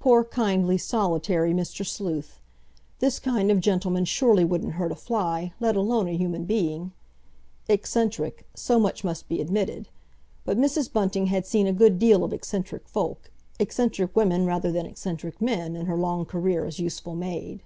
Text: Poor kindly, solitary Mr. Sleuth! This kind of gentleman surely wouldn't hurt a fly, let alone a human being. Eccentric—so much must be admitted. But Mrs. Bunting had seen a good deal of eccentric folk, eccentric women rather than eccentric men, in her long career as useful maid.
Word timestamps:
Poor 0.00 0.24
kindly, 0.24 0.78
solitary 0.78 1.52
Mr. 1.52 1.84
Sleuth! 1.84 2.40
This 3.00 3.18
kind 3.18 3.50
of 3.50 3.60
gentleman 3.60 4.06
surely 4.06 4.42
wouldn't 4.42 4.76
hurt 4.76 4.90
a 4.90 4.94
fly, 4.94 5.52
let 5.60 5.76
alone 5.76 6.08
a 6.08 6.16
human 6.16 6.44
being. 6.46 6.92
Eccentric—so 7.68 8.78
much 8.78 9.04
must 9.04 9.28
be 9.28 9.42
admitted. 9.42 9.90
But 10.46 10.56
Mrs. 10.56 10.90
Bunting 10.90 11.26
had 11.26 11.44
seen 11.44 11.66
a 11.66 11.74
good 11.74 11.98
deal 11.98 12.24
of 12.24 12.32
eccentric 12.32 12.88
folk, 12.88 13.30
eccentric 13.58 14.16
women 14.16 14.46
rather 14.46 14.72
than 14.72 14.86
eccentric 14.86 15.38
men, 15.38 15.76
in 15.76 15.84
her 15.84 15.98
long 15.98 16.24
career 16.24 16.64
as 16.64 16.78
useful 16.80 17.14
maid. 17.14 17.62